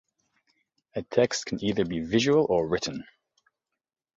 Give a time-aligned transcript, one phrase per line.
[0.95, 3.03] A text can either be visual or written